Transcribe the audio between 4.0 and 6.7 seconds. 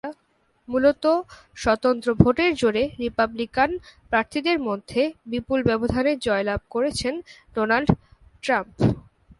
প্রার্থীদের মধ্যে বিপুল ব্যবধানে জয়লাভ